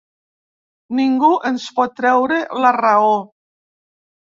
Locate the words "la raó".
2.65-3.15